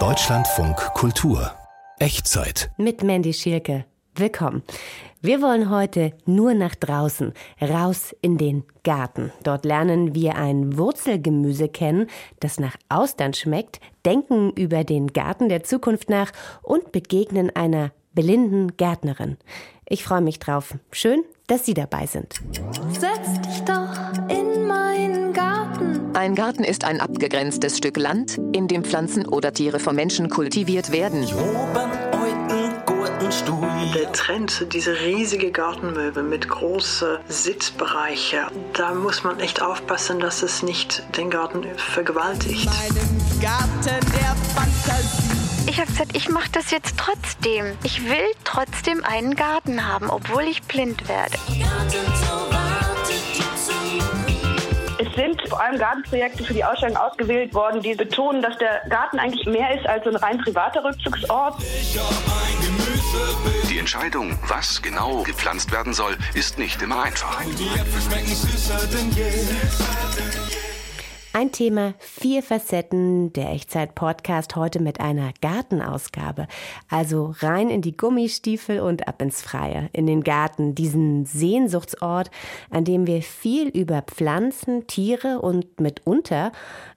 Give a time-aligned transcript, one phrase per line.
[0.00, 1.52] Deutschlandfunk Kultur
[2.00, 3.84] Echtzeit mit Mandy Schierke.
[4.16, 4.64] Willkommen.
[5.20, 9.30] Wir wollen heute nur nach draußen, raus in den Garten.
[9.44, 12.08] Dort lernen wir ein Wurzelgemüse kennen,
[12.40, 16.32] das nach Austern schmeckt, denken über den Garten der Zukunft nach
[16.62, 19.36] und begegnen einer blinden Gärtnerin.
[19.88, 20.74] Ich freue mich drauf.
[20.90, 22.40] Schön, dass Sie dabei sind.
[22.90, 23.92] Setz dich doch
[24.28, 25.63] in meinen Garten.
[26.14, 30.92] Ein Garten ist ein abgegrenztes Stück Land, in dem Pflanzen oder Tiere vom Menschen kultiviert
[30.92, 31.26] werden.
[33.94, 40.62] Der Trend, diese riesige Gartenmöbel mit großen Sitzbereichen, da muss man echt aufpassen, dass es
[40.62, 42.68] nicht den Garten vergewaltigt.
[43.40, 44.04] Garten.
[45.66, 47.72] Ich habe gesagt, ich mache das jetzt trotzdem.
[47.82, 51.36] Ich will trotzdem einen Garten haben, obwohl ich blind werde.
[54.98, 59.18] Es sind vor allem Gartenprojekte für die Ausstellung ausgewählt worden, die betonen, dass der Garten
[59.18, 61.60] eigentlich mehr ist als ein rein privater Rückzugsort.
[63.68, 67.40] Die Entscheidung, was genau gepflanzt werden soll, ist nicht immer einfach.
[71.36, 76.46] Ein Thema, vier Facetten, der Echtzeit-Podcast heute mit einer Gartenausgabe.
[76.88, 82.30] Also rein in die Gummistiefel und ab ins Freie, in den Garten, diesen Sehnsuchtsort,
[82.70, 86.52] an dem wir viel über Pflanzen, Tiere und mitunter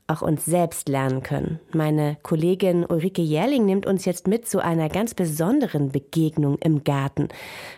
[0.08, 1.60] auch uns selbst lernen können.
[1.74, 7.28] Meine Kollegin Ulrike Jährling nimmt uns jetzt mit zu einer ganz besonderen Begegnung im Garten.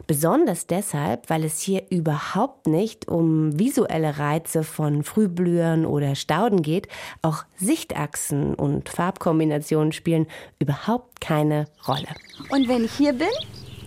[0.05, 6.87] Besonders deshalb, weil es hier überhaupt nicht um visuelle Reize von Frühblühern oder Stauden geht.
[7.23, 10.27] Auch Sichtachsen und Farbkombinationen spielen
[10.59, 12.07] überhaupt keine Rolle.
[12.51, 13.27] Und wenn ich hier bin,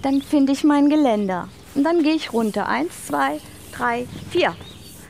[0.03, 1.49] dann finde ich mein Geländer.
[1.75, 2.69] Und dann gehe ich runter.
[2.69, 3.39] Eins, zwei,
[3.73, 4.55] drei, vier.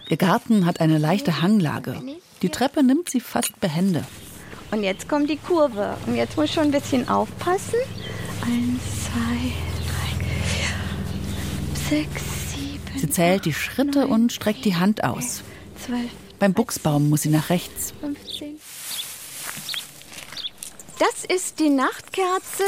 [0.08, 1.96] Ihr Garten hat eine leichte Hanglage.
[2.42, 4.04] Die Treppe nimmt sie fast behende.
[4.72, 5.96] Und jetzt kommt die Kurve.
[6.06, 7.78] Und jetzt muss ich schon ein bisschen aufpassen.
[8.42, 9.52] Eins, zwei,
[9.86, 12.98] drei, vier, sechs, sieben.
[12.98, 15.42] Sie zählt die Schritte und streckt die Hand aus.
[15.84, 16.10] zwölf,
[16.40, 17.92] Beim Buchsbaum muss sie nach rechts.
[18.00, 18.58] 15.
[20.98, 22.64] Das ist die Nachtkerze.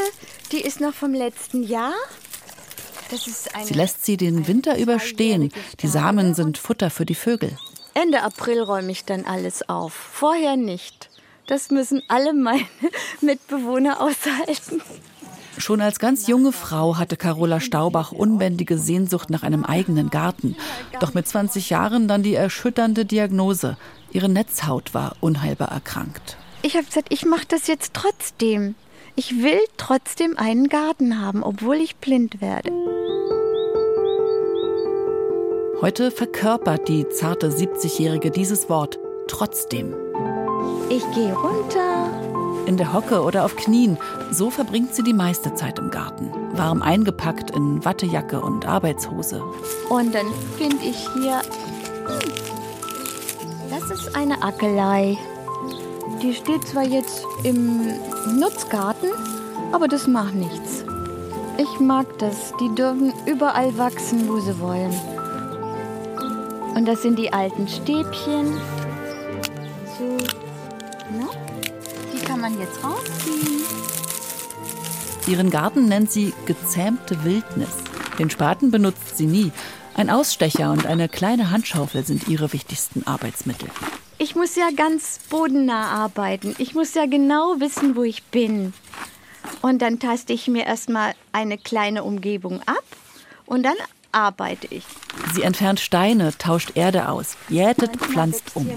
[0.51, 1.93] Die ist noch vom letzten Jahr.
[3.11, 5.51] Das ist eine Sie lässt sie den Winter überstehen.
[5.81, 7.57] Die Samen sind Futter für die Vögel.
[7.95, 9.93] Ende April räume ich dann alles auf.
[9.93, 11.09] Vorher nicht.
[11.47, 12.65] Das müssen alle meine
[13.21, 14.81] Mitbewohner aushalten.
[15.57, 20.57] Schon als ganz junge Frau hatte Carola Staubach unbändige Sehnsucht nach einem eigenen Garten.
[20.99, 23.77] Doch mit 20 Jahren dann die erschütternde Diagnose.
[24.11, 26.35] Ihre Netzhaut war unheilbar erkrankt.
[26.63, 28.75] Ich habe gesagt, ich mache das jetzt trotzdem.
[29.15, 32.71] Ich will trotzdem einen Garten haben, obwohl ich blind werde.
[35.81, 38.97] Heute verkörpert die zarte 70-Jährige dieses Wort
[39.27, 39.93] trotzdem.
[40.89, 42.09] Ich gehe runter.
[42.65, 43.97] In der Hocke oder auf Knien,
[44.31, 46.31] so verbringt sie die meiste Zeit im Garten.
[46.53, 49.43] Warm eingepackt in Wattejacke und Arbeitshose.
[49.89, 50.27] Und dann
[50.57, 51.41] finde ich hier.
[53.69, 55.17] Das ist eine Ackelei.
[56.21, 57.81] Die steht zwar jetzt im
[58.39, 59.09] Nutzgarten,
[59.73, 60.85] aber das macht nichts.
[61.57, 62.53] Ich mag das.
[62.61, 64.93] Die dürfen überall wachsen, wo sie wollen.
[66.75, 68.53] Und das sind die alten Stäbchen.
[69.97, 70.17] So.
[71.17, 71.29] Na?
[72.13, 73.63] Die kann man jetzt rausziehen.
[75.25, 77.69] Ihren Garten nennt sie gezähmte Wildnis.
[78.19, 79.51] Den Spaten benutzt sie nie.
[79.95, 83.69] Ein Ausstecher und eine kleine Handschaufel sind ihre wichtigsten Arbeitsmittel.
[84.17, 86.55] Ich muss ja ganz bodennah arbeiten.
[86.57, 88.73] Ich muss ja genau wissen, wo ich bin.
[89.61, 92.83] Und dann taste ich mir erstmal eine kleine Umgebung ab
[93.45, 93.75] und dann
[94.15, 94.85] arbeite ich.
[95.33, 98.69] Sie entfernt Steine, tauscht Erde aus, jätet, pflanzt um.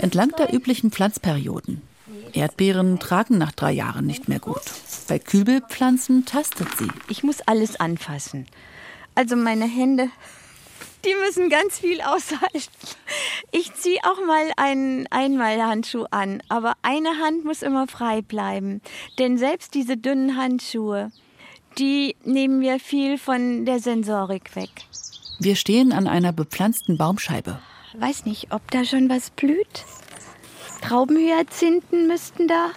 [0.00, 1.82] Entlang der üblichen Pflanzperioden.
[2.32, 4.60] Erdbeeren tragen nach drei Jahren nicht mehr gut.
[5.08, 6.88] Bei Kübelpflanzen tastet sie.
[7.08, 8.46] Ich muss alles anfassen.
[9.14, 10.10] Also meine Hände,
[11.06, 12.68] die müssen ganz viel aushalten.
[13.52, 18.82] Ich ziehe auch mal einen Einmalhandschuh an, aber eine Hand muss immer frei bleiben.
[19.18, 21.12] Denn selbst diese dünnen Handschuhe,
[21.78, 24.70] die nehmen mir viel von der Sensorik weg.
[25.38, 27.58] Wir stehen an einer bepflanzten Baumscheibe.
[27.98, 29.84] Weiß nicht, ob da schon was blüht.
[30.82, 32.70] Traubenhyazinthen müssten da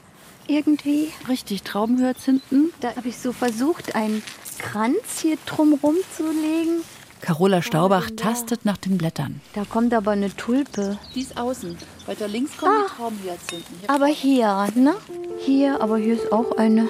[0.47, 1.11] irgendwie.
[1.27, 2.73] Richtig, Traubenhyazinthen.
[2.81, 4.23] Da habe ich so versucht, einen
[4.57, 6.81] Kranz hier drumrum zu legen.
[7.21, 9.41] Carola Staubach tastet nach den Blättern.
[9.53, 10.97] Da kommt aber eine Tulpe.
[11.15, 11.77] Die ist außen.
[12.05, 12.87] Weiter links kommen Ah.
[12.89, 13.75] die Traubenhyazinthen.
[13.87, 14.95] Aber hier, ne?
[15.39, 16.87] Hier, aber hier ist auch eine.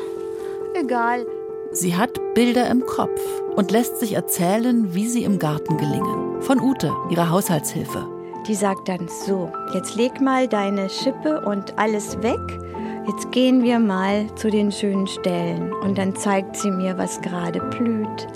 [0.76, 1.26] Egal.
[1.72, 3.22] Sie hat Bilder im Kopf
[3.56, 6.42] und lässt sich erzählen, wie sie im Garten gelingen.
[6.42, 8.08] Von Ute, ihrer Haushaltshilfe.
[8.48, 12.40] Die sagt dann so, jetzt leg mal deine Schippe und alles weg.
[13.08, 15.72] Jetzt gehen wir mal zu den schönen Stellen.
[15.74, 18.28] Und dann zeigt sie mir, was gerade blüht.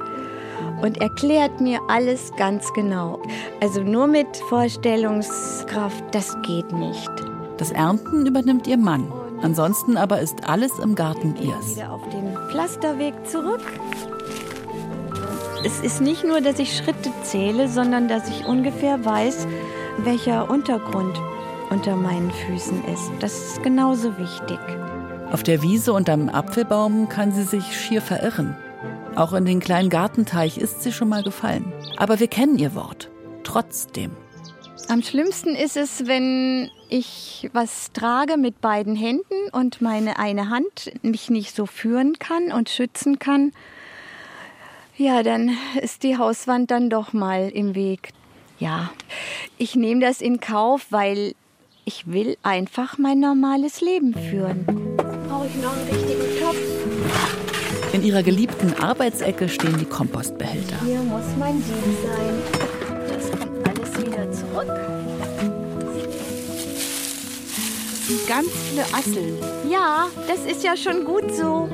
[0.83, 3.19] Und erklärt mir alles ganz genau.
[3.61, 7.11] Also nur mit Vorstellungskraft, das geht nicht.
[7.57, 9.11] Das Ernten übernimmt ihr Mann.
[9.43, 11.75] Ansonsten aber ist alles im Garten ihrs.
[11.75, 13.61] Wieder auf den Pflasterweg zurück.
[15.65, 19.47] Es ist nicht nur, dass ich Schritte zähle, sondern dass ich ungefähr weiß,
[19.99, 21.19] welcher Untergrund
[21.69, 23.11] unter meinen Füßen ist.
[23.19, 24.59] Das ist genauso wichtig.
[25.31, 28.55] Auf der Wiese unterm Apfelbaum kann sie sich schier verirren.
[29.15, 31.71] Auch in den kleinen Gartenteich ist sie schon mal gefallen.
[31.97, 33.09] Aber wir kennen ihr Wort.
[33.43, 34.11] Trotzdem.
[34.89, 40.91] Am schlimmsten ist es, wenn ich was trage mit beiden Händen und meine eine Hand
[41.01, 43.51] mich nicht so führen kann und schützen kann.
[44.95, 48.09] Ja, dann ist die Hauswand dann doch mal im Weg.
[48.59, 48.91] Ja,
[49.57, 51.33] ich nehme das in Kauf, weil
[51.83, 54.63] ich will einfach mein normales Leben führen.
[55.27, 56.57] Brauche ich noch einen richtigen Topf?
[57.91, 60.79] In ihrer geliebten Arbeitsecke stehen die Kompostbehälter.
[60.85, 61.75] Hier muss mein Sieb
[62.05, 62.72] sein.
[68.27, 69.37] Ganz viele Asseln.
[69.69, 71.69] Ja, das ist ja schon gut so.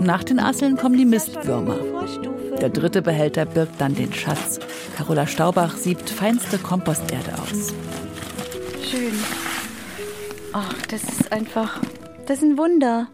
[0.00, 1.78] Nach den Asseln kommen die Mistwürmer.
[2.60, 4.60] Der dritte Behälter birgt dann den Schatz.
[4.96, 7.72] Carola Staubach siebt feinste Komposterde aus.
[8.88, 9.12] Schön.
[10.52, 11.80] Ach, das ist einfach,
[12.26, 13.08] das ist ein Wunder.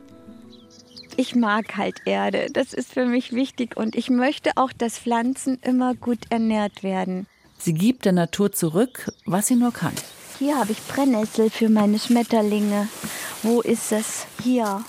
[1.17, 5.59] Ich mag halt Erde, das ist für mich wichtig und ich möchte auch, dass Pflanzen
[5.63, 7.27] immer gut ernährt werden.
[7.59, 9.95] Sie gibt der Natur zurück, was sie nur kann.
[10.41, 12.89] Hier habe ich Brennnessel für meine Schmetterlinge.
[13.43, 14.27] Wo ist es?
[14.43, 14.83] Hier.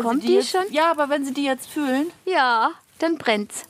[0.00, 0.62] Kommt die, jetzt, schon?
[0.70, 2.06] Ja, aber wenn Sie die jetzt fühlen.
[2.24, 3.64] Ja, dann brennt's.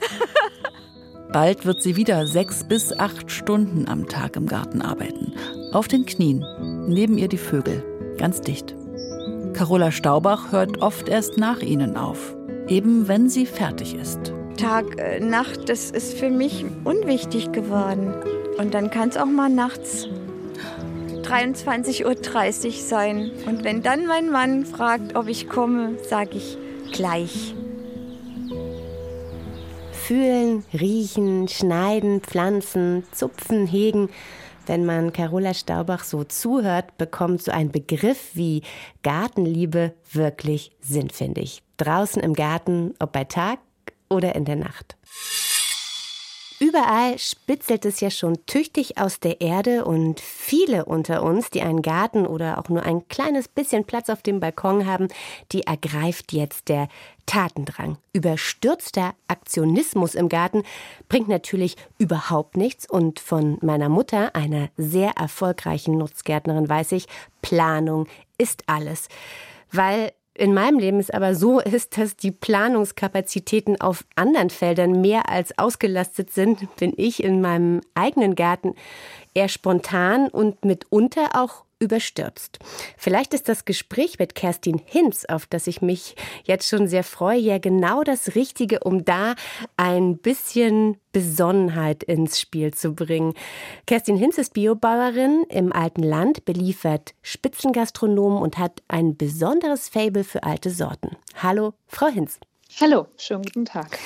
[1.32, 5.34] Bald wird sie wieder sechs bis acht Stunden am Tag im Garten arbeiten.
[5.74, 6.42] Auf den Knien.
[6.88, 7.84] Neben ihr die Vögel.
[8.16, 8.74] Ganz dicht.
[9.52, 12.34] Carola Staubach hört oft erst nach ihnen auf.
[12.66, 14.32] Eben wenn sie fertig ist.
[14.56, 18.14] Tag, äh, Nacht, das ist für mich unwichtig geworden.
[18.56, 20.08] Und dann kann es auch mal nachts
[21.30, 23.30] 23.30 Uhr sein.
[23.46, 26.58] Und wenn dann mein Mann fragt, ob ich komme, sage ich
[26.92, 27.54] gleich.
[29.92, 34.08] Fühlen, riechen, schneiden, pflanzen, zupfen, hegen.
[34.66, 38.62] Wenn man Carola Staubach so zuhört, bekommt so ein Begriff wie
[39.04, 41.62] Gartenliebe wirklich Sinn, finde ich.
[41.76, 43.60] Draußen im Garten, ob bei Tag
[44.08, 44.96] oder in der Nacht.
[46.62, 51.80] Überall spitzelt es ja schon tüchtig aus der Erde und viele unter uns, die einen
[51.80, 55.08] Garten oder auch nur ein kleines bisschen Platz auf dem Balkon haben,
[55.52, 56.88] die ergreift jetzt der
[57.24, 57.96] Tatendrang.
[58.12, 60.64] Überstürzter Aktionismus im Garten
[61.08, 67.06] bringt natürlich überhaupt nichts und von meiner Mutter, einer sehr erfolgreichen Nutzgärtnerin, weiß ich,
[67.40, 68.06] Planung
[68.36, 69.08] ist alles.
[69.72, 75.28] Weil in meinem Leben es aber so ist, dass die Planungskapazitäten auf anderen Feldern mehr
[75.28, 78.74] als ausgelastet sind, bin ich in meinem eigenen Garten
[79.34, 82.58] eher spontan und mitunter auch überstürzt.
[82.96, 87.38] Vielleicht ist das Gespräch mit Kerstin Hinz, auf das ich mich jetzt schon sehr freue,
[87.38, 89.34] ja genau das Richtige, um da
[89.76, 93.32] ein bisschen Besonnenheit ins Spiel zu bringen.
[93.86, 100.44] Kerstin Hinz ist Biobauerin im alten Land, beliefert Spitzengastronomen und hat ein besonderes Fable für
[100.44, 101.16] alte Sorten.
[101.42, 102.38] Hallo, Frau Hinz.
[102.78, 103.98] Hallo, schönen guten Tag.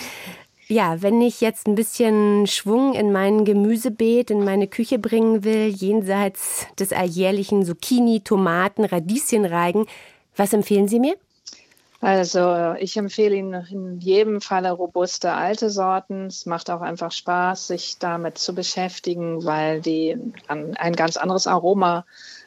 [0.75, 5.69] Ja, wenn ich jetzt ein bisschen Schwung in mein Gemüsebeet, in meine Küche bringen will,
[5.69, 9.87] jenseits des alljährlichen Zucchini, Tomaten, Radieschenreigen,
[10.37, 11.14] was empfehlen Sie mir?
[12.00, 16.26] Also ich empfehle Ihnen in jedem Falle robuste alte Sorten.
[16.26, 22.04] Es macht auch einfach Spaß, sich damit zu beschäftigen, weil die ein ganz anderes Aroma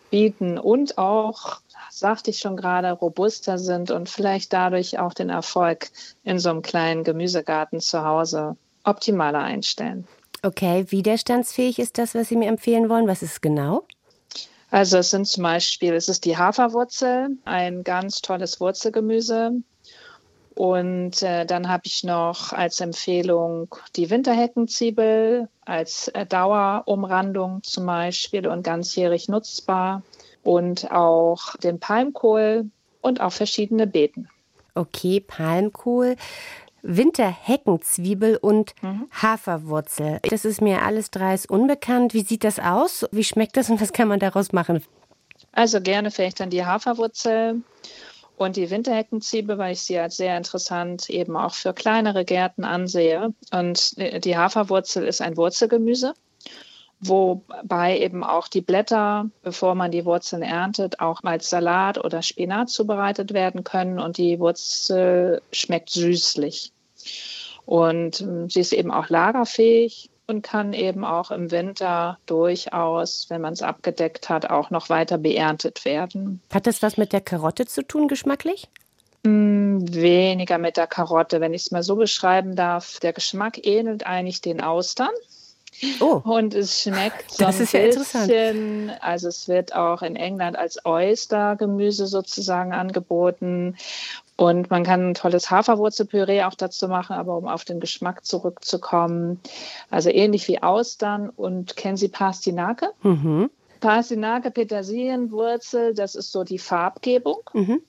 [0.09, 1.61] bieten und auch
[1.99, 5.89] sagte ich schon gerade, robuster sind und vielleicht dadurch auch den Erfolg
[6.23, 10.07] in so einem kleinen Gemüsegarten zu Hause optimaler einstellen.
[10.43, 13.07] Okay, widerstandsfähig ist das, was Sie mir empfehlen wollen.
[13.07, 13.83] Was ist genau?
[14.69, 19.51] Also es sind zum Beispiel, es ist die Haferwurzel, ein ganz tolles Wurzelgemüse.
[20.55, 28.47] Und äh, dann habe ich noch als Empfehlung die Winterheckenzwiebel als äh, Dauerumrandung zum Beispiel
[28.47, 30.01] und ganzjährig nutzbar
[30.47, 34.29] und auch den Palmkohl und auch verschiedene Beeten.
[34.75, 36.15] Okay, Palmkohl.
[36.83, 39.09] Winterheckenzwiebel und mhm.
[39.11, 40.19] Haferwurzel.
[40.23, 42.13] Das ist mir alles dreis unbekannt.
[42.13, 43.05] Wie sieht das aus?
[43.11, 44.81] Wie schmeckt das und was kann man daraus machen?
[45.51, 47.61] Also gerne vielleicht dann die Haferwurzel
[48.37, 53.33] und die Winterheckenzwiebel, weil ich sie als sehr interessant eben auch für kleinere Gärten ansehe.
[53.51, 56.13] Und die Haferwurzel ist ein Wurzelgemüse
[56.99, 62.69] wobei eben auch die Blätter, bevor man die Wurzeln erntet, auch als Salat oder Spinat
[62.69, 66.71] zubereitet werden können und die Wurzel schmeckt süßlich.
[67.65, 73.41] Und ähm, sie ist eben auch lagerfähig und kann eben auch im Winter durchaus, wenn
[73.41, 76.41] man es abgedeckt hat, auch noch weiter beerntet werden.
[76.53, 78.67] Hat das was mit der Karotte zu tun, geschmacklich?
[79.23, 82.99] Mm, weniger mit der Karotte, wenn ich es mal so beschreiben darf.
[82.99, 85.09] Der Geschmack ähnelt eigentlich den Austern.
[85.99, 86.21] Oh.
[86.23, 90.57] Und es schmeckt so das ein ist ja bisschen, also es wird auch in England
[90.57, 93.75] als Oyster-Gemüse sozusagen angeboten.
[94.35, 99.39] Und man kann ein tolles Haferwurzelpüree auch dazu machen, aber um auf den Geschmack zurückzukommen.
[99.89, 101.29] Also ähnlich wie Austern.
[101.29, 102.91] Und kennen Sie Pastinake?
[103.01, 103.49] Mhm.
[103.79, 107.41] Pastinake, Petersilienwurzel, das ist so die Farbgebung.
[107.53, 107.81] Mhm.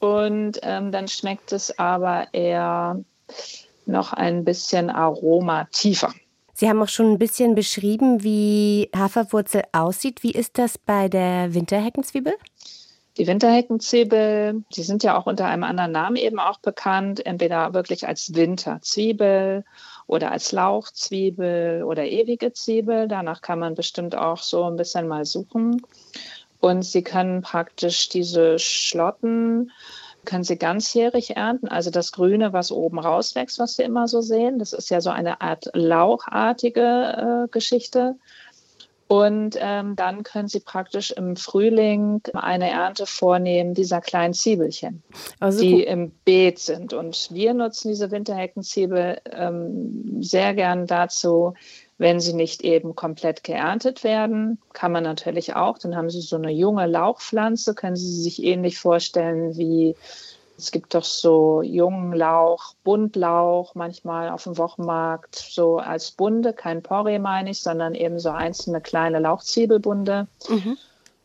[0.00, 3.00] Und ähm, dann schmeckt es aber eher
[3.86, 6.12] noch ein bisschen aromatiefer.
[6.54, 10.22] Sie haben auch schon ein bisschen beschrieben, wie Haferwurzel aussieht.
[10.22, 12.34] Wie ist das bei der Winterheckenzwiebel?
[13.16, 18.06] Die Winterheckenzwiebel, die sind ja auch unter einem anderen Namen eben auch bekannt, entweder wirklich
[18.06, 19.64] als Winterzwiebel
[20.06, 23.08] oder als Lauchzwiebel oder ewige Zwiebel.
[23.08, 25.82] Danach kann man bestimmt auch so ein bisschen mal suchen.
[26.60, 29.70] Und Sie können praktisch diese Schlotten
[30.24, 31.68] können Sie ganzjährig ernten.
[31.68, 35.10] Also das Grüne, was oben rauswächst, was wir immer so sehen, das ist ja so
[35.10, 38.16] eine Art lauchartige äh, Geschichte.
[39.06, 45.02] Und ähm, dann können Sie praktisch im Frühling eine Ernte vornehmen dieser kleinen Zwiebelchen,
[45.40, 46.94] also die im Beet sind.
[46.94, 51.52] Und wir nutzen diese Winterheckenzwiebel ähm, sehr gern dazu,
[51.98, 56.36] wenn sie nicht eben komplett geerntet werden, kann man natürlich auch, dann haben sie so
[56.36, 59.94] eine junge Lauchpflanze, können Sie sich ähnlich vorstellen wie
[60.56, 66.82] es gibt doch so jungen Lauch, Buntlauch, manchmal auf dem Wochenmarkt, so als Bunde, kein
[66.82, 70.28] Porree meine ich, sondern eben so einzelne kleine Lauchzwiebelbunde.
[70.48, 70.76] Mhm.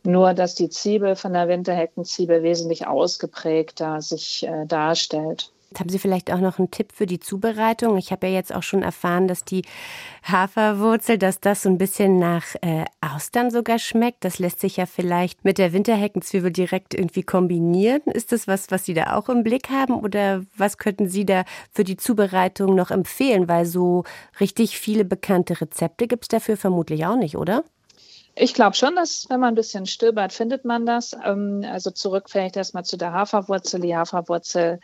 [0.02, 5.52] Nur, dass die Zwiebel von der Winterheckenzwiebel wesentlich ausgeprägter sich äh, darstellt.
[5.78, 7.96] Haben Sie vielleicht auch noch einen Tipp für die Zubereitung?
[7.96, 9.62] Ich habe ja jetzt auch schon erfahren, dass die
[10.24, 14.24] Haferwurzel, dass das so ein bisschen nach äh, Austern sogar schmeckt.
[14.24, 18.02] Das lässt sich ja vielleicht mit der Winterheckenzwiebel direkt irgendwie kombinieren.
[18.06, 19.94] Ist das was, was Sie da auch im Blick haben?
[19.94, 23.48] Oder was könnten Sie da für die Zubereitung noch empfehlen?
[23.48, 24.02] Weil so
[24.40, 27.62] richtig viele bekannte Rezepte gibt es dafür vermutlich auch nicht, oder?
[28.34, 31.16] Ich glaube schon, dass wenn man ein bisschen stöbert, findet man das.
[31.24, 33.80] Ähm, also zurück vielleicht erstmal zu der Haferwurzel.
[33.80, 34.80] Die Haferwurzel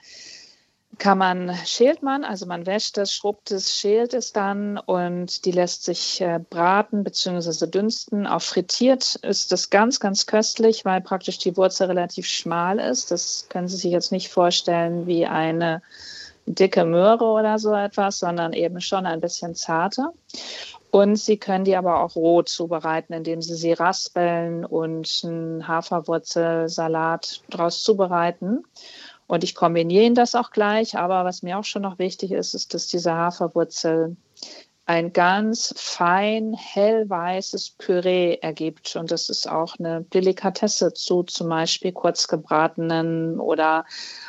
[0.99, 5.51] kann man, schält man, also man wäscht es, schrubbt es, schält es dann und die
[5.51, 7.67] lässt sich äh, braten bzw.
[7.67, 8.27] dünsten.
[8.27, 13.11] Auch frittiert ist das ganz, ganz köstlich, weil praktisch die Wurzel relativ schmal ist.
[13.11, 15.83] Das können Sie sich jetzt nicht vorstellen wie eine
[16.47, 20.13] dicke Möhre oder so etwas, sondern eben schon ein bisschen zarter.
[20.91, 27.43] Und Sie können die aber auch roh zubereiten, indem Sie sie raspeln und einen Haferwurzelsalat
[27.51, 28.65] daraus zubereiten.
[29.27, 30.97] Und ich kombiniere ihn das auch gleich.
[30.97, 34.17] Aber was mir auch schon noch wichtig ist, ist, dass diese Haferwurzel
[34.89, 38.95] ein ganz fein hellweißes Püree ergibt.
[38.95, 43.85] Und das ist auch eine Delikatesse zu zum Beispiel kurzgebratenen oder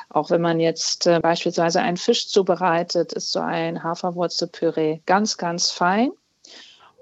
[0.09, 5.69] auch wenn man jetzt äh, beispielsweise einen Fisch zubereitet, ist so ein Haferwurzelpüree ganz, ganz
[5.69, 6.11] fein.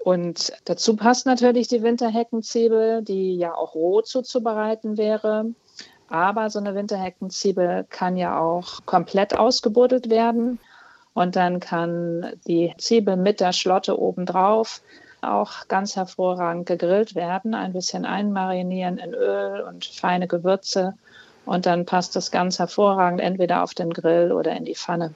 [0.04, 5.46] Und dazu passt natürlich die Winterheckenzwiebel, die ja auch roh zuzubereiten wäre.
[6.08, 10.58] Aber so eine Winterheckenzwiebel kann ja auch komplett ausgebuddelt werden.
[11.14, 14.82] Und dann kann die Zwiebel mit der Schlotte obendrauf
[15.22, 17.54] auch ganz hervorragend gegrillt werden.
[17.54, 20.94] Ein bisschen einmarinieren in Öl und feine Gewürze
[21.46, 25.14] und dann passt das ganz hervorragend entweder auf den Grill oder in die Pfanne.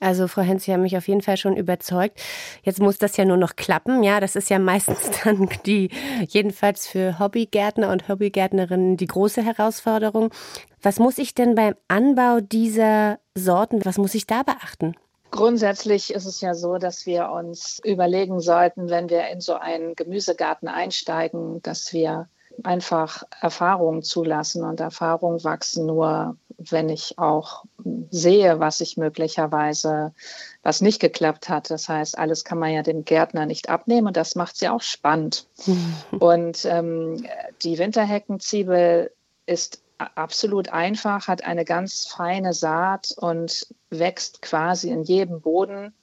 [0.00, 2.20] Also Frau Henz, Sie haben mich auf jeden Fall schon überzeugt.
[2.62, 4.02] Jetzt muss das ja nur noch klappen.
[4.02, 5.90] Ja, das ist ja meistens dann die,
[6.26, 10.30] jedenfalls für Hobbygärtner und Hobbygärtnerinnen die große Herausforderung.
[10.82, 14.94] Was muss ich denn beim Anbau dieser Sorten, was muss ich da beachten?
[15.30, 19.94] Grundsätzlich ist es ja so, dass wir uns überlegen sollten, wenn wir in so einen
[19.94, 22.28] Gemüsegarten einsteigen, dass wir
[22.64, 27.64] einfach Erfahrungen zulassen und Erfahrungen wachsen nur, wenn ich auch
[28.10, 30.14] sehe, was ich möglicherweise,
[30.62, 31.70] was nicht geklappt hat.
[31.70, 34.82] Das heißt, alles kann man ja dem Gärtner nicht abnehmen und das macht sie auch
[34.82, 35.46] spannend.
[36.18, 37.26] und ähm,
[37.62, 39.12] die Winterheckenzwiebel
[39.46, 45.94] ist absolut einfach, hat eine ganz feine Saat und wächst quasi in jedem Boden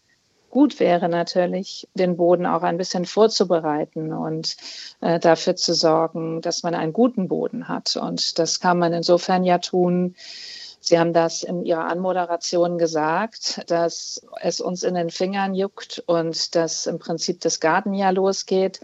[0.54, 4.56] gut wäre natürlich, den Boden auch ein bisschen vorzubereiten und
[5.02, 7.96] äh, dafür zu sorgen, dass man einen guten Boden hat.
[7.96, 10.14] Und das kann man insofern ja tun.
[10.80, 16.54] Sie haben das in Ihrer Anmoderation gesagt, dass es uns in den Fingern juckt und
[16.54, 18.80] dass im Prinzip das Gartenjahr losgeht.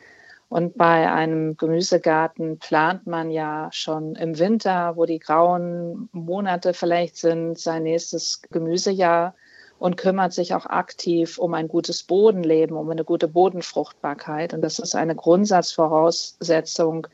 [0.50, 7.18] Und bei einem Gemüsegarten plant man ja schon im Winter, wo die grauen Monate vielleicht
[7.18, 9.36] sind, sein nächstes Gemüsejahr
[9.80, 14.54] und kümmert sich auch aktiv um ein gutes Bodenleben, um eine gute Bodenfruchtbarkeit.
[14.54, 17.08] Und das ist eine Grundsatzvoraussetzung,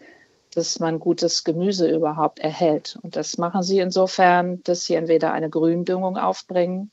[0.53, 2.97] dass man gutes Gemüse überhaupt erhält.
[3.03, 6.89] Und das machen sie insofern, dass sie entweder eine Gründüngung aufbringen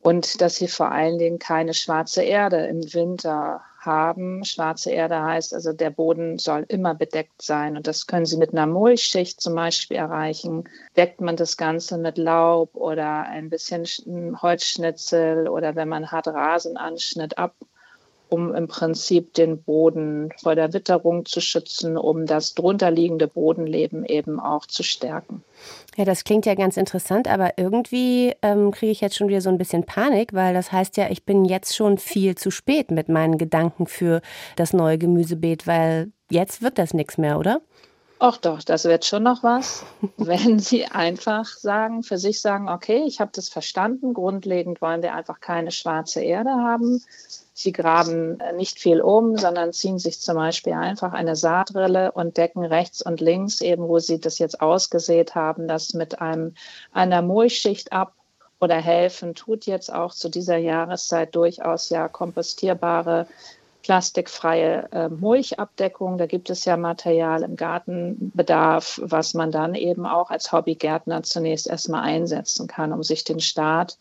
[0.00, 4.44] und dass sie vor allen Dingen keine schwarze Erde im Winter haben.
[4.44, 7.76] Schwarze Erde heißt also, der Boden soll immer bedeckt sein.
[7.76, 10.64] Und das können Sie mit einer Mulchschicht zum Beispiel erreichen.
[10.96, 13.86] Deckt man das Ganze mit Laub oder ein bisschen
[14.40, 17.54] Holzschnitzel oder wenn man hat Rasenanschnitt ab
[18.34, 24.40] um im Prinzip den Boden vor der Witterung zu schützen, um das drunterliegende Bodenleben eben
[24.40, 25.44] auch zu stärken.
[25.96, 29.50] Ja, das klingt ja ganz interessant, aber irgendwie ähm, kriege ich jetzt schon wieder so
[29.50, 33.08] ein bisschen Panik, weil das heißt ja, ich bin jetzt schon viel zu spät mit
[33.08, 34.20] meinen Gedanken für
[34.56, 37.60] das neue Gemüsebeet, weil jetzt wird das nichts mehr, oder?
[38.18, 39.84] Ach doch, das wird schon noch was,
[40.16, 45.14] wenn Sie einfach sagen, für sich sagen, okay, ich habe das verstanden, grundlegend wollen wir
[45.14, 47.00] einfach keine schwarze Erde haben.
[47.56, 52.64] Sie graben nicht viel um, sondern ziehen sich zum Beispiel einfach eine Saatrille und decken
[52.64, 56.54] rechts und links, eben wo Sie das jetzt ausgesät haben, das mit einem,
[56.92, 58.12] einer Mulchschicht ab
[58.60, 63.28] oder helfen, tut jetzt auch zu dieser Jahreszeit durchaus ja kompostierbare
[63.84, 66.18] plastikfreie äh, Mulchabdeckung.
[66.18, 71.68] Da gibt es ja Material im Gartenbedarf, was man dann eben auch als Hobbygärtner zunächst
[71.68, 73.96] erstmal einsetzen kann, um sich den Start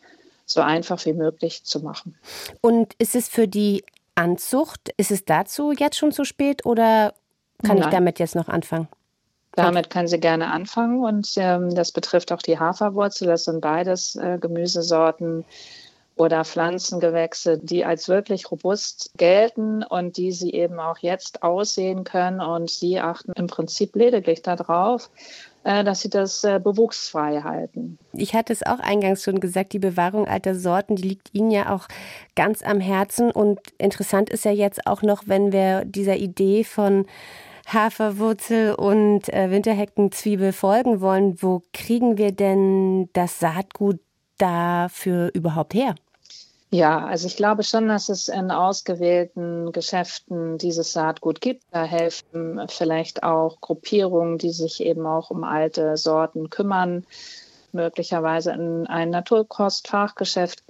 [0.46, 2.16] so einfach wie möglich zu machen.
[2.62, 3.84] Und ist es für die
[4.16, 7.14] Anzucht, ist es dazu jetzt schon zu spät oder
[7.64, 7.88] kann Nein.
[7.88, 8.88] ich damit jetzt noch anfangen?
[9.56, 13.28] Damit kann sie gerne anfangen und ähm, das betrifft auch die Haferwurzel.
[13.28, 15.46] Das sind beides äh, Gemüsesorten
[16.16, 22.40] oder Pflanzengewächse, die als wirklich robust gelten und die sie eben auch jetzt aussehen können.
[22.40, 25.10] Und sie achten im Prinzip lediglich darauf,
[25.84, 27.98] dass sie das äh, bewuchsfrei halten.
[28.14, 31.74] Ich hatte es auch eingangs schon gesagt, die Bewahrung alter Sorten, die liegt Ihnen ja
[31.74, 31.88] auch
[32.36, 33.32] ganz am Herzen.
[33.32, 37.06] Und interessant ist ja jetzt auch noch, wenn wir dieser Idee von
[37.68, 44.00] Haferwurzel und äh, Winterheckenzwiebel folgen wollen, wo kriegen wir denn das Saatgut
[44.38, 45.96] dafür überhaupt her?
[46.74, 51.62] Ja, also ich glaube schon, dass es in ausgewählten Geschäften dieses Saatgut gibt.
[51.70, 57.06] Da helfen vielleicht auch Gruppierungen, die sich eben auch um alte Sorten kümmern,
[57.74, 60.64] möglicherweise in ein Naturkostfachgeschäft.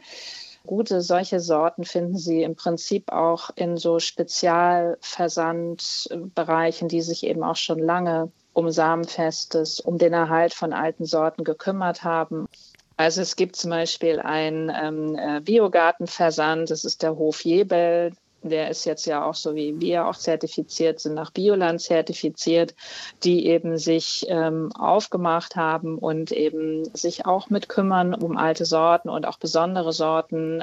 [0.67, 7.55] Gute solche Sorten finden Sie im Prinzip auch in so Spezialversandbereichen, die sich eben auch
[7.55, 12.49] schon lange um Samenfestes, um den Erhalt von alten Sorten gekümmert haben.
[12.97, 18.11] Also es gibt zum Beispiel einen ähm, äh, Biogartenversand, das ist der Hof Jebel.
[18.43, 22.75] Der ist jetzt ja auch so wie wir auch zertifiziert sind, nach Bioland zertifiziert,
[23.23, 29.07] die eben sich ähm, aufgemacht haben und eben sich auch mit kümmern um alte Sorten
[29.07, 30.61] und auch besondere Sorten.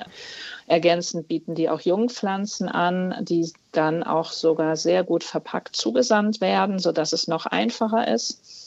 [0.67, 6.79] Ergänzend bieten die auch Jungpflanzen an, die dann auch sogar sehr gut verpackt zugesandt werden,
[6.79, 8.60] sodass es noch einfacher ist.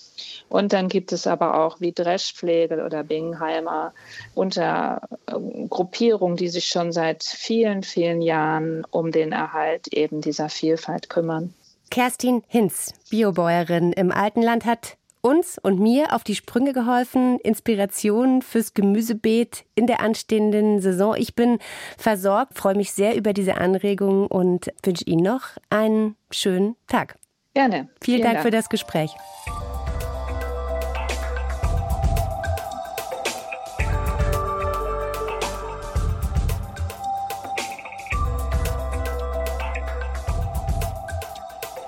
[0.50, 3.94] Und dann gibt es aber auch wie Dreschflegel oder Bingheimer
[4.36, 5.34] unter äh,
[5.70, 11.54] Gruppierungen, die sich schon seit vielen, vielen Jahren um den Erhalt eben dieser Vielfalt kümmern.
[11.90, 18.74] Kerstin Hinz, Biobäuerin im Altenland, hat uns und mir auf die Sprünge geholfen, Inspirationen fürs
[18.74, 21.16] Gemüsebeet in der anstehenden Saison.
[21.16, 21.60] Ich bin
[21.98, 27.18] versorgt, freue mich sehr über diese Anregungen und wünsche Ihnen noch einen schönen Tag.
[27.54, 27.88] Gerne.
[28.02, 29.12] Vielen, Vielen Dank, Dank für das Gespräch.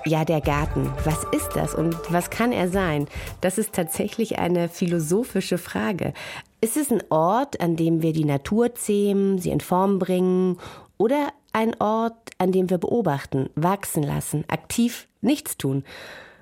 [0.06, 0.92] Ja, der Garten.
[1.02, 3.08] Was ist das und was kann er sein?
[3.40, 6.12] Das ist tatsächlich eine philosophische Frage.
[6.60, 10.58] Ist es ein Ort, an dem wir die Natur zähmen, sie in Form bringen
[10.96, 15.82] oder ein Ort, an dem wir beobachten, wachsen lassen, aktiv nichts tun?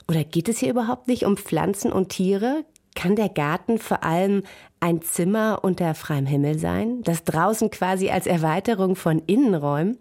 [0.08, 2.66] Oder geht es hier überhaupt nicht um Pflanzen und Tiere?
[2.94, 4.42] Kann der Garten vor allem
[4.78, 9.96] ein Zimmer unter freiem Himmel sein, das draußen quasi als Erweiterung von Innenräumen?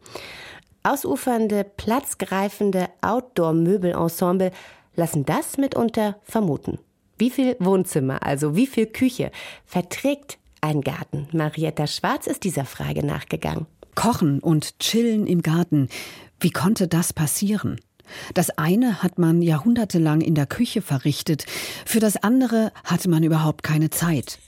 [0.84, 4.52] Ausufernde, platzgreifende Outdoor-Möbelensemble
[4.96, 6.80] lassen das mitunter vermuten.
[7.18, 9.32] Wie viel Wohnzimmer, also wie viel Küche
[9.66, 11.28] verträgt ein Garten?
[11.32, 13.66] Marietta Schwarz ist dieser Frage nachgegangen.
[13.96, 15.88] Kochen und chillen im Garten.
[16.40, 17.80] Wie konnte das passieren?
[18.34, 21.46] Das eine hat man jahrhundertelang in der Küche verrichtet,
[21.86, 24.40] für das andere hatte man überhaupt keine Zeit.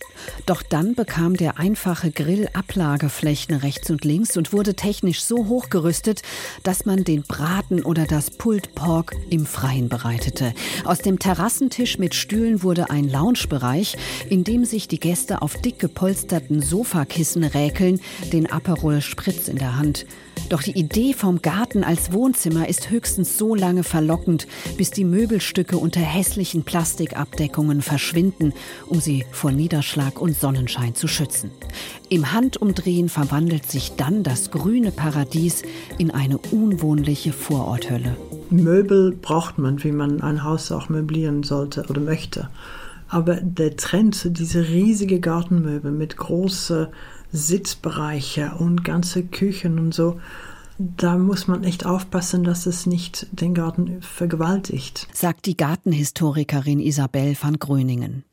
[0.46, 6.22] Doch dann bekam der einfache Grill Ablageflächen rechts und links und wurde technisch so hochgerüstet,
[6.64, 10.54] dass man den Braten oder das Pulled Pork im Freien bereitete.
[10.84, 13.98] Aus dem Terrassentisch mit Stühlen wurde ein Loungebereich,
[14.30, 18.00] in dem sich die Gäste auf dick gepolsterten Sofakissen räkeln,
[18.32, 20.06] den Aperol Spritz in der Hand.
[20.50, 25.78] Doch die Idee vom Garten als Wohnzimmer ist höchstens so lange verlockend, bis die Möbelstücke
[25.78, 28.54] unter hässlichen Plastikabdeckungen verschwinden,
[28.88, 31.50] um sie vor Niederschlag und Sonnenschein zu schützen.
[32.10, 35.64] Im Handumdrehen verwandelt sich dann das grüne Paradies
[35.98, 38.16] in eine unwohnliche Vororthölle.
[38.52, 42.50] Möbel braucht man, wie man ein Haus auch möblieren sollte oder möchte.
[43.08, 46.88] Aber der Trend, diese riesige Gartenmöbel mit großen
[47.36, 50.20] Sitzbereiche und ganze Küchen und so.
[50.78, 55.08] Da muss man echt aufpassen, dass es nicht den Garten vergewaltigt.
[55.14, 58.24] Sagt die Gartenhistorikerin Isabel van Gröningen.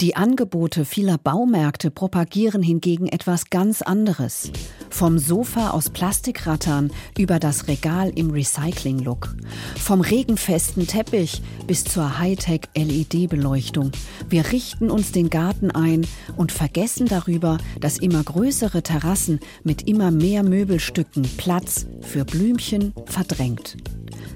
[0.00, 4.50] Die Angebote vieler Baumärkte propagieren hingegen etwas ganz anderes.
[4.90, 9.36] Vom Sofa aus Plastikrattern über das Regal im Recycling-Look.
[9.76, 13.92] Vom regenfesten Teppich bis zur Hightech-LED-Beleuchtung.
[14.28, 20.10] Wir richten uns den Garten ein und vergessen darüber, dass immer größere Terrassen mit immer
[20.10, 23.76] mehr Möbelstücken Platz für Blümchen verdrängt.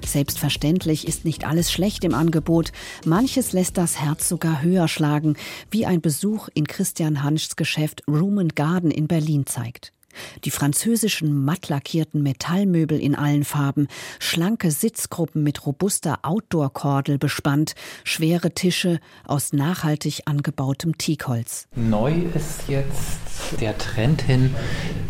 [0.05, 2.71] Selbstverständlich ist nicht alles schlecht im Angebot.
[3.05, 5.35] Manches lässt das Herz sogar höher schlagen,
[5.71, 9.91] wie ein Besuch in Christian Hanschs Geschäft Room and Garden in Berlin zeigt.
[10.43, 13.87] Die französischen mattlackierten Metallmöbel in allen Farben,
[14.19, 21.67] schlanke Sitzgruppen mit robuster Outdoor-Kordel bespannt, schwere Tische aus nachhaltig angebautem Teakholz.
[21.75, 23.19] Neu ist jetzt
[23.59, 24.55] der Trend hin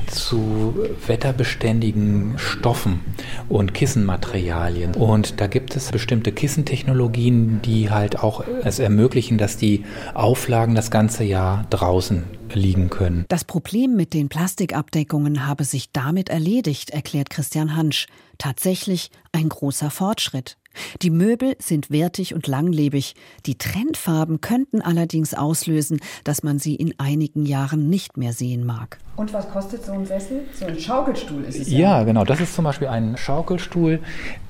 [0.08, 0.74] zu
[1.08, 3.02] wetterbeständigen Stoffen
[3.50, 4.96] und Kissenmaterialien.
[4.96, 10.92] Und da gibt es bestimmte Kissentechnologien, die halt auch es ermöglichen, dass die Auflagen das
[10.92, 12.24] ganze Jahr draußen
[12.56, 13.26] liegen können.
[13.30, 18.08] Das Problem mit den Plastikabdeckungen habe sich damit erledigt, erklärt Christian Hansch.
[18.38, 20.58] Tatsächlich ein großer Fortschritt.
[21.02, 23.16] Die Möbel sind wertig und langlebig.
[23.46, 28.98] Die Trendfarben könnten allerdings auslösen, dass man sie in einigen Jahren nicht mehr sehen mag.
[29.16, 30.42] Und was kostet so ein Sessel?
[30.60, 32.00] So ein Schaukelstuhl ist es ja.
[32.00, 32.26] Ja, genau.
[32.26, 34.00] Das ist zum Beispiel ein Schaukelstuhl,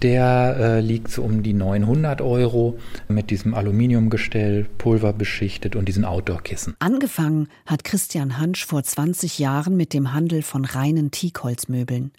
[0.01, 6.75] der äh, liegt so um die 900 Euro mit diesem Aluminiumgestell, pulverbeschichtet und diesen Outdoor-Kissen.
[6.79, 12.11] Angefangen hat Christian Hansch vor 20 Jahren mit dem Handel von reinen Teakholzmöbeln.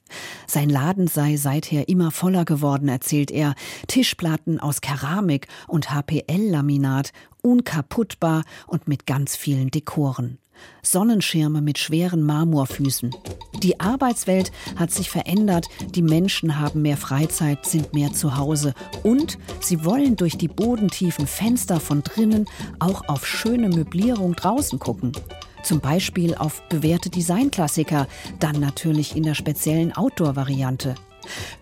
[0.46, 3.54] Sein Laden sei seither immer voller geworden, erzählt er.
[3.86, 10.38] Tischplatten aus Keramik und HPL-Laminat, unkaputtbar und mit ganz vielen Dekoren.
[10.82, 13.10] Sonnenschirme mit schweren Marmorfüßen.
[13.62, 19.38] Die Arbeitswelt hat sich verändert, die Menschen haben mehr Freizeit, sind mehr zu Hause und
[19.60, 22.46] sie wollen durch die bodentiefen Fenster von drinnen
[22.78, 25.12] auch auf schöne Möblierung draußen gucken.
[25.62, 28.06] Zum Beispiel auf bewährte Designklassiker,
[28.38, 30.94] dann natürlich in der speziellen Outdoor-Variante.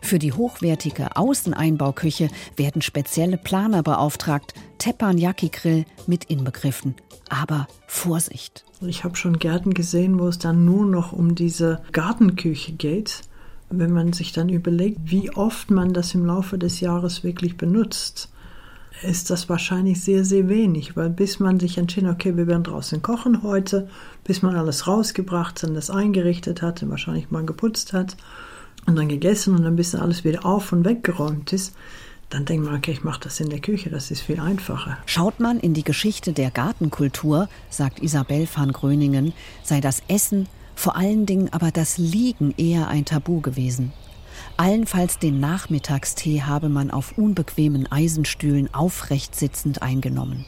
[0.01, 6.95] Für die hochwertige Außeneinbauküche werden spezielle Planer beauftragt, Teppanyaki-Grill mit inbegriffen.
[7.29, 8.65] Aber Vorsicht!
[8.81, 13.23] Ich habe schon Gärten gesehen, wo es dann nur noch um diese Gartenküche geht.
[13.71, 18.29] Wenn man sich dann überlegt, wie oft man das im Laufe des Jahres wirklich benutzt,
[19.03, 23.03] ist das wahrscheinlich sehr, sehr wenig, weil bis man sich entschieden, okay, wir werden draußen
[23.03, 23.89] kochen heute,
[24.25, 28.17] bis man alles rausgebracht und das eingerichtet hat und wahrscheinlich mal geputzt hat
[28.87, 31.75] und dann gegessen und dann bis alles wieder auf und weggeräumt ist,
[32.31, 34.97] dann denkt man, okay, ich mache das in der Küche, das ist viel einfacher.
[35.05, 40.97] Schaut man in die Geschichte der Gartenkultur, sagt Isabel van Gröningen, sei das Essen, vor
[40.97, 43.93] allen Dingen aber das Liegen eher ein Tabu gewesen.
[44.57, 50.47] Allenfalls den Nachmittagstee habe man auf unbequemen Eisenstühlen aufrecht sitzend eingenommen.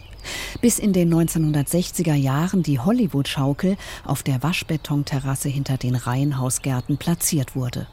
[0.62, 7.87] Bis in den 1960er Jahren die Hollywood-Schaukel auf der Waschbetonterrasse hinter den Reihenhausgärten platziert wurde.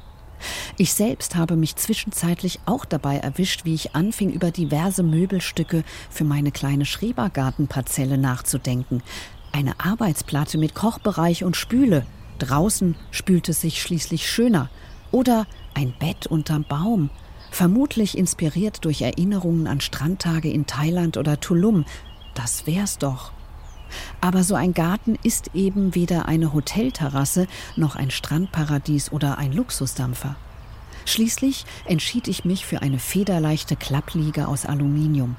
[0.77, 6.23] Ich selbst habe mich zwischenzeitlich auch dabei erwischt, wie ich anfing, über diverse Möbelstücke für
[6.23, 9.03] meine kleine Schrebergartenparzelle nachzudenken.
[9.51, 12.05] Eine Arbeitsplatte mit Kochbereich und Spüle.
[12.39, 14.69] Draußen spült es sich schließlich schöner.
[15.11, 17.09] Oder ein Bett unterm Baum.
[17.51, 21.85] Vermutlich inspiriert durch Erinnerungen an Strandtage in Thailand oder Tulum.
[22.33, 23.33] Das wär's doch.
[24.21, 30.35] Aber so ein Garten ist eben weder eine Hotelterrasse noch ein Strandparadies oder ein Luxusdampfer.
[31.05, 35.35] Schließlich entschied ich mich für eine federleichte Klappliege aus Aluminium.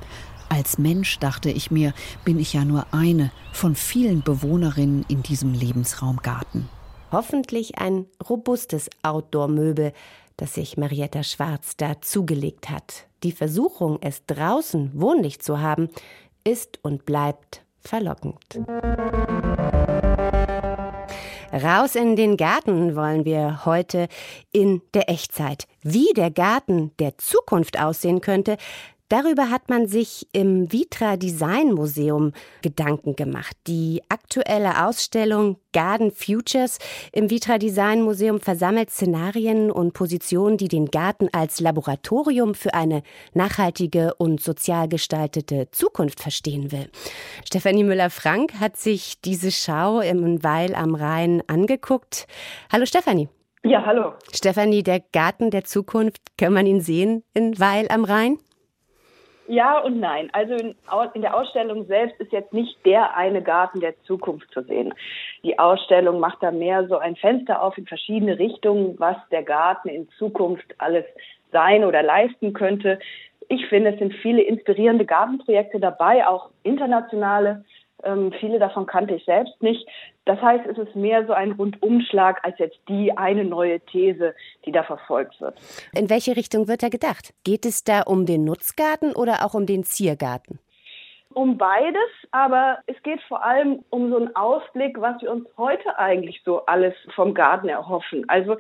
[0.49, 5.55] Als Mensch, dachte ich mir, bin ich ja nur eine von vielen Bewohnerinnen in diesem
[5.55, 6.69] Lebensraumgarten.
[7.11, 9.93] Hoffentlich ein robustes Outdoor-Möbel,
[10.37, 13.07] das sich Marietta Schwarz da zugelegt hat.
[13.23, 15.89] Die Versuchung, es draußen wohnlich zu haben,
[16.45, 18.61] ist und bleibt verlockend.
[21.53, 24.09] Raus in den Garten wollen wir heute
[24.53, 25.67] in der Echtzeit.
[25.83, 28.57] Wie der Garten der Zukunft aussehen könnte,
[29.13, 33.55] Darüber hat man sich im Vitra Design Museum Gedanken gemacht.
[33.67, 36.79] Die aktuelle Ausstellung Garden Futures
[37.13, 43.03] im Vitra Design Museum versammelt Szenarien und Positionen, die den Garten als Laboratorium für eine
[43.35, 46.89] nachhaltige und sozial gestaltete Zukunft verstehen will.
[47.45, 52.27] Stefanie Müller-Frank hat sich diese Schau im Weil am Rhein angeguckt.
[52.73, 53.29] Hallo Stefanie.
[53.63, 54.15] Ja, hallo.
[54.33, 58.39] Stefanie, der Garten der Zukunft, kann man ihn sehen in Weil am Rhein?
[59.49, 60.31] Ja und nein.
[60.33, 60.75] Also in,
[61.15, 64.95] in, der Ausstellung selbst ist jetzt nicht der eine Garten der Zukunft zu sehen.
[65.43, 69.89] Die Ausstellung macht da mehr so ein Fenster auf in verschiedene Richtungen, was der Garten
[69.89, 71.05] in Zukunft alles
[71.51, 72.99] sein oder leisten könnte.
[73.49, 77.65] Ich finde, es sind viele inspirierende Gartenprojekte dabei, auch internationale.
[78.05, 79.87] Ähm, viele davon kannte ich selbst nicht.
[80.25, 84.35] Das heißt, es ist mehr so ein Rundumschlag als jetzt die eine neue These,
[84.65, 85.59] die da verfolgt wird.
[85.95, 87.35] In welche Richtung wird da gedacht?
[87.45, 90.59] Geht es da um den Nutzgarten oder auch um den Ziergarten?
[91.35, 95.99] Um beides, aber es geht vor allem um so einen Ausblick, was wir uns heute
[95.99, 98.29] eigentlich so alles vom Garten erhoffen.
[98.29, 98.57] Also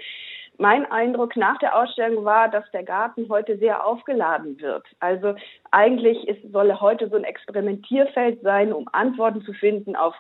[0.58, 4.86] mein Eindruck nach der Ausstellung war, dass der Garten heute sehr aufgeladen wird.
[5.00, 5.34] Also
[5.70, 10.14] eigentlich ist, soll heute so ein Experimentierfeld sein, um Antworten zu finden auf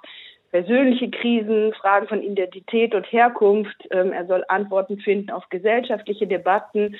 [0.52, 3.88] persönliche Krisen, Fragen von Identität und Herkunft.
[3.90, 6.96] Ähm, er soll Antworten finden auf gesellschaftliche Debatten,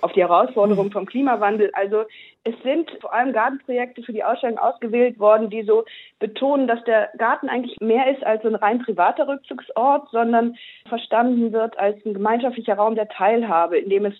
[0.00, 1.70] auf die Herausforderungen vom Klimawandel.
[1.74, 2.04] Also
[2.44, 5.84] es sind vor allem Gartenprojekte für die Ausstellung ausgewählt worden, die so
[6.20, 10.56] betonen, dass der Garten eigentlich mehr ist als so ein rein privater Rückzugsort, sondern
[10.88, 14.14] verstanden wird als ein gemeinschaftlicher Raum der Teilhabe, in dem es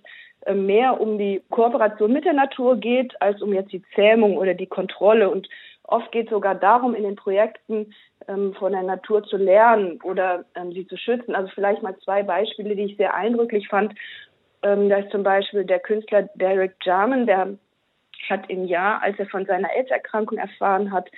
[0.47, 4.55] äh, mehr um die Kooperation mit der Natur geht, als um jetzt die Zähmung oder
[4.55, 5.31] die Kontrolle.
[5.31, 5.49] Und
[5.93, 7.95] oft geht es sogar darum, in den Projekten
[8.27, 11.35] ähm, von der Natur zu lernen oder ähm, sie zu schützen.
[11.35, 13.95] Also vielleicht mal zwei Beispiele, die ich sehr eindrücklich fand.
[14.63, 17.59] Ähm, da ist zum Beispiel der Künstler Derek Jarman, der
[18.29, 21.11] hat im Jahr, als er von seiner AIDS-Erkrankung erfahren hat,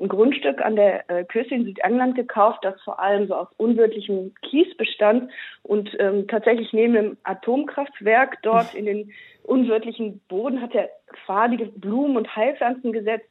[0.00, 4.34] ein Grundstück an der äh, Küste in Südengland gekauft, das vor allem so aus unwirtlichem
[4.42, 5.30] Kies bestand
[5.62, 9.12] und ähm, tatsächlich neben dem Atomkraftwerk dort in den
[9.44, 10.88] unwirtlichen Boden hat er
[11.26, 13.28] farbige Blumen und Heilpflanzen gesetzt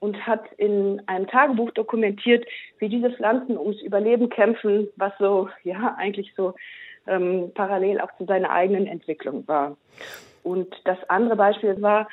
[0.00, 2.46] und hat in einem Tagebuch dokumentiert,
[2.78, 6.54] wie diese Pflanzen ums Überleben kämpfen, was so, ja, eigentlich so
[7.06, 9.76] ähm, parallel auch zu seiner eigenen Entwicklung war.
[10.44, 12.08] Und das andere Beispiel war,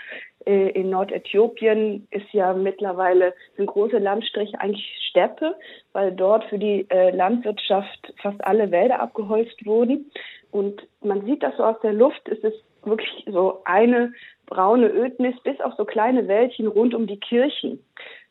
[0.45, 5.55] äh, in Nordäthiopien ist ja mittlerweile ein große Landstrich eigentlich Steppe,
[5.93, 10.11] weil dort für die äh, Landwirtschaft fast alle Wälder abgeholzt wurden.
[10.51, 14.13] Und man sieht das so aus der Luft, es ist wirklich so eine
[14.45, 17.83] braune Ödnis bis auf so kleine Wäldchen rund um die Kirchen.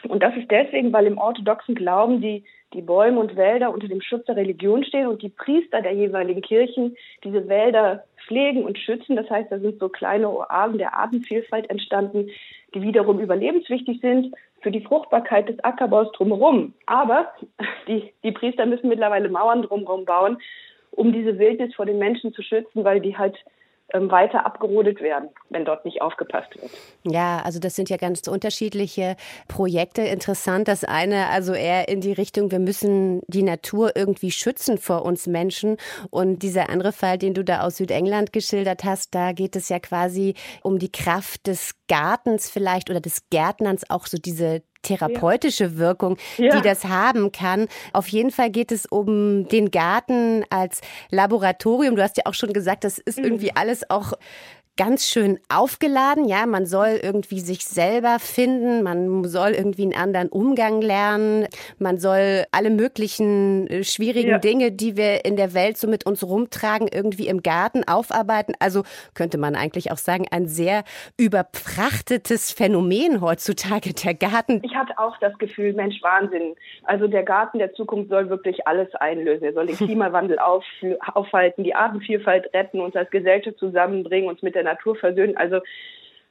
[0.09, 4.01] Und das ist deswegen, weil im orthodoxen Glauben die, die Bäume und Wälder unter dem
[4.01, 9.17] Schutz der Religion stehen und die Priester der jeweiligen Kirchen diese Wälder pflegen und schützen.
[9.17, 12.31] Das heißt, da sind so kleine Oasen der Artenvielfalt entstanden,
[12.75, 16.75] die wiederum überlebenswichtig sind für die Fruchtbarkeit des Ackerbaus drumherum.
[16.87, 17.33] Aber
[17.89, 20.39] die, die Priester müssen mittlerweile Mauern drumherum bauen,
[20.91, 23.37] um diese Wildnis vor den Menschen zu schützen, weil die halt
[23.93, 26.71] weiter abgerodet werden, wenn dort nicht aufgepasst wird.
[27.05, 29.17] Ja, also das sind ja ganz unterschiedliche
[29.47, 30.03] Projekte.
[30.03, 35.05] Interessant, das eine also eher in die Richtung, wir müssen die Natur irgendwie schützen vor
[35.05, 35.77] uns Menschen.
[36.11, 39.79] Und dieser andere Fall, den du da aus Südengland geschildert hast, da geht es ja
[39.79, 46.17] quasi um die Kraft des Gartens vielleicht oder des Gärtnerns, auch so diese therapeutische Wirkung,
[46.39, 46.55] ja.
[46.55, 47.67] die das haben kann.
[47.93, 51.97] Auf jeden Fall geht es um den Garten als Laboratorium.
[51.97, 53.25] Du hast ja auch schon gesagt, das ist mhm.
[53.25, 54.13] irgendwie alles auch
[54.77, 56.27] ganz schön aufgeladen.
[56.27, 61.47] Ja, man soll irgendwie sich selber finden, man soll irgendwie einen anderen Umgang lernen,
[61.79, 64.39] man soll alle möglichen äh, schwierigen ja.
[64.39, 68.55] Dinge, die wir in der Welt so mit uns rumtragen, irgendwie im Garten aufarbeiten.
[68.59, 68.83] Also
[69.15, 70.83] könnte man eigentlich auch sagen, ein sehr
[71.19, 74.61] überprachtetes Phänomen heutzutage, der Garten.
[74.65, 76.57] Ich hatte auch das Gefühl, Mensch, Wahnsinn.
[76.83, 79.45] Also der Garten der Zukunft soll wirklich alles einlösen.
[79.45, 80.65] Er soll den Klimawandel auf,
[81.15, 85.37] aufhalten, die Artenvielfalt retten, uns als Gesellschaft zusammenbringen, uns mit der Natur versöhnen.
[85.37, 85.61] Also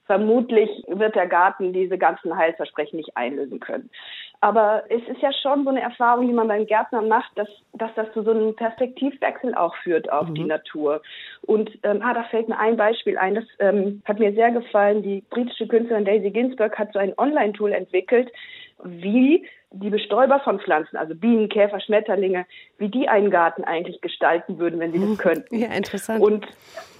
[0.06, 3.90] vermutlich wird der Garten diese ganzen Heilversprechen nicht einlösen können.
[4.42, 7.92] Aber es ist ja schon so eine Erfahrung, die man beim Gärtner macht, dass, dass
[7.96, 10.36] das zu so einem Perspektivwechsel auch führt auf mhm.
[10.36, 11.02] die Natur.
[11.44, 15.02] Und ähm, ah, da fällt mir ein Beispiel ein, das ähm, hat mir sehr gefallen.
[15.02, 18.30] Die britische Künstlerin Daisy Ginsburg hat so ein Online-Tool entwickelt,
[18.84, 22.46] wie die Bestäuber von Pflanzen, also Bienen, Käfer, Schmetterlinge,
[22.78, 25.56] wie die einen Garten eigentlich gestalten würden, wenn sie das könnten.
[25.56, 26.22] Ja, interessant.
[26.22, 26.46] Und,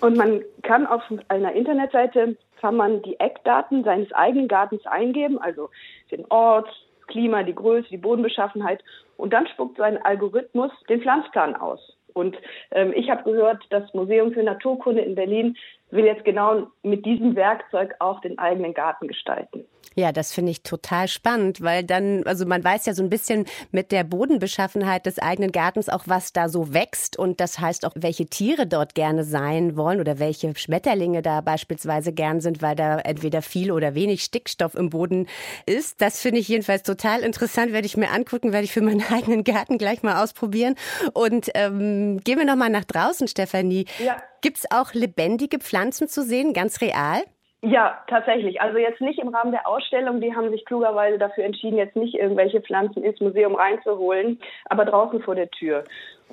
[0.02, 5.70] und man kann auf einer Internetseite kann man die Eckdaten seines eigenen Gartens eingeben, also
[6.12, 6.70] den Ort,
[7.08, 8.82] Klima, die Größe, die Bodenbeschaffenheit
[9.18, 11.96] und dann spuckt so ein Algorithmus den Pflanzplan aus.
[12.14, 12.38] Und
[12.72, 15.58] ähm, ich habe gehört, das Museum für Naturkunde in Berlin
[15.94, 19.66] will jetzt genau mit diesem Werkzeug auch den eigenen Garten gestalten.
[19.96, 23.46] Ja, das finde ich total spannend, weil dann, also man weiß ja so ein bisschen
[23.72, 27.92] mit der Bodenbeschaffenheit des eigenen Gartens auch, was da so wächst und das heißt auch,
[27.96, 32.98] welche Tiere dort gerne sein wollen oder welche Schmetterlinge da beispielsweise gern sind, weil da
[33.00, 35.28] entweder viel oder wenig Stickstoff im Boden
[35.68, 36.02] ist.
[36.02, 39.44] Das finde ich jedenfalls total interessant, werde ich mir angucken, werde ich für meinen eigenen
[39.44, 40.76] Garten gleich mal ausprobieren.
[41.14, 43.86] Und ähm, gehen wir noch mal nach draußen, Stefanie.
[44.04, 44.18] Ja.
[44.44, 47.24] Gibt es auch lebendige Pflanzen zu sehen, ganz real?
[47.62, 48.60] Ja, tatsächlich.
[48.60, 50.20] Also jetzt nicht im Rahmen der Ausstellung.
[50.20, 55.22] Die haben sich klugerweise dafür entschieden, jetzt nicht irgendwelche Pflanzen ins Museum reinzuholen, aber draußen
[55.22, 55.86] vor der Tür.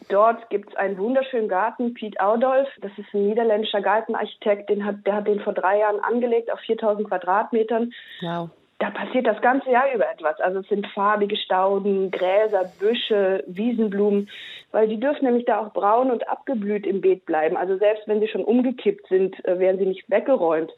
[0.08, 2.68] Dort gibt es einen wunderschönen Garten, Piet Audolf.
[2.80, 4.70] Das ist ein niederländischer Gartenarchitekt.
[4.70, 7.92] Den hat, der hat den vor drei Jahren angelegt auf 4000 Quadratmetern.
[8.22, 8.50] Wow.
[8.80, 10.40] Da passiert das ganze Jahr über etwas.
[10.40, 14.30] Also es sind farbige Stauden, Gräser, Büsche, Wiesenblumen,
[14.72, 17.58] weil die dürfen nämlich da auch braun und abgeblüht im Beet bleiben.
[17.58, 20.72] Also selbst wenn sie schon umgekippt sind, äh, werden sie nicht weggeräumt.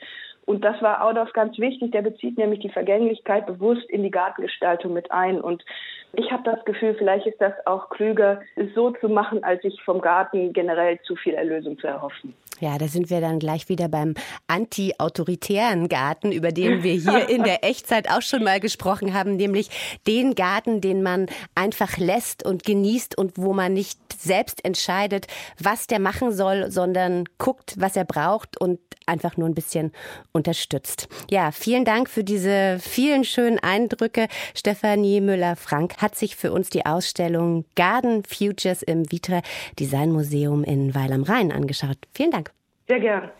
[0.45, 1.93] Und das war Audorf ganz wichtig.
[1.93, 5.41] Der bezieht nämlich die Vergänglichkeit bewusst in die Gartengestaltung mit ein.
[5.41, 5.65] Und
[6.15, 9.81] ich habe das Gefühl, vielleicht ist das auch klüger, es so zu machen, als sich
[9.83, 12.35] vom Garten generell zu viel Erlösung zu erhoffen.
[12.61, 14.15] Ja, da sind wir dann gleich wieder beim
[14.47, 19.99] anti-autoritären Garten, über den wir hier in der Echtzeit auch schon mal gesprochen haben, nämlich
[20.07, 25.27] den Garten, den man einfach lässt und genießt und wo man nicht selbst entscheidet,
[25.61, 29.93] was der machen soll, sondern guckt, was er braucht und einfach nur ein bisschen
[30.33, 31.09] unterstützt.
[31.31, 34.29] Ja, vielen Dank für diese vielen schönen Eindrücke.
[34.55, 39.41] Stefanie Müller-Frank hat sich für uns die Ausstellung Garden Futures im Vitra
[39.79, 41.99] Design Museum in Weil am Rhein angeschaut.
[42.13, 42.53] Vielen Dank.
[42.89, 43.31] Sehr gern.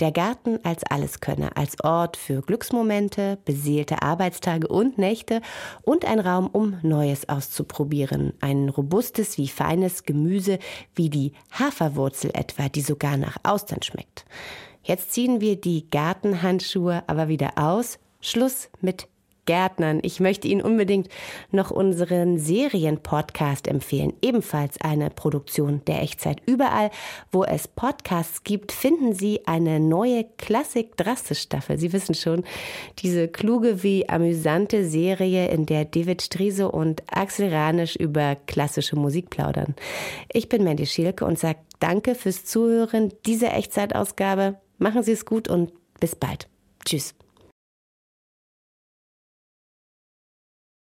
[0.00, 5.40] Der Garten als Alleskönner, als Ort für Glücksmomente, beseelte Arbeitstage und Nächte
[5.82, 8.32] und ein Raum, um Neues auszuprobieren.
[8.40, 10.60] Ein robustes wie feines Gemüse,
[10.94, 14.24] wie die Haferwurzel etwa, die sogar nach Austern schmeckt.
[14.84, 17.98] Jetzt ziehen wir die Gartenhandschuhe aber wieder aus.
[18.20, 19.08] Schluss mit
[19.48, 20.00] Gärtnern.
[20.02, 21.08] Ich möchte Ihnen unbedingt
[21.50, 24.12] noch unseren Serienpodcast empfehlen.
[24.20, 26.42] Ebenfalls eine Produktion der Echtzeit.
[26.44, 26.90] Überall,
[27.32, 31.78] wo es Podcasts gibt, finden Sie eine neue Klassik-Drastisch-Staffel.
[31.78, 32.44] Sie wissen schon,
[32.98, 39.30] diese kluge wie amüsante Serie, in der David Striese und Axel Ranisch über klassische Musik
[39.30, 39.74] plaudern.
[40.30, 44.58] Ich bin Mandy Schielke und sage Danke fürs Zuhören dieser Echtzeitausgabe.
[44.76, 46.48] Machen Sie es gut und bis bald.
[46.84, 47.14] Tschüss.